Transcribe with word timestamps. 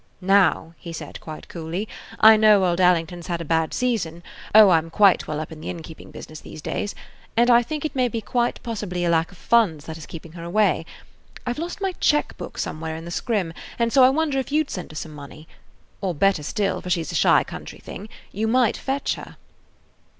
"Now," 0.33 0.73
he 0.79 0.91
said 0.91 1.21
quite 1.21 1.47
coolly, 1.47 1.87
"I 2.19 2.35
know 2.35 2.65
old 2.65 2.81
Allington 2.81 3.21
's 3.21 3.27
had 3.27 3.39
a 3.39 3.45
bad 3.45 3.71
season,–oh, 3.71 4.69
I 4.69 4.77
'm 4.79 4.89
quite 4.89 5.27
well 5.27 5.39
up 5.39 5.51
in 5.51 5.61
the 5.61 5.69
innkeeping 5.69 6.09
business 6.09 6.39
these 6.39 6.59
days,–and 6.59 7.51
I 7.51 7.61
think 7.61 7.85
it 7.85 7.95
may 7.95 8.09
quite 8.09 8.59
possibly 8.63 9.01
be 9.01 9.05
a 9.05 9.11
lack 9.11 9.31
of 9.31 9.37
funds 9.37 9.85
that 9.85 9.99
is 9.99 10.07
keeping 10.07 10.31
her 10.31 10.43
away. 10.43 10.87
I 11.45 11.53
've 11.53 11.59
lost 11.59 11.81
my 11.81 11.91
check 11.99 12.35
book 12.35 12.57
somewhere 12.57 12.95
in 12.95 13.05
the 13.05 13.11
scrim, 13.11 13.53
and 13.77 13.93
so 13.93 14.03
I 14.03 14.09
wonder 14.09 14.39
if 14.39 14.51
you 14.51 14.63
'd 14.63 14.71
send 14.71 14.91
her 14.91 14.95
some 14.95 15.13
money. 15.13 15.47
Or, 16.01 16.15
better 16.15 16.41
still, 16.41 16.81
for 16.81 16.89
she 16.89 17.03
's 17.03 17.11
a 17.11 17.21
shy 17.21 17.43
country 17.43 17.77
thing, 17.77 18.09
you 18.31 18.47
might 18.47 18.77
fetch 18.77 19.13
her." 19.17 19.37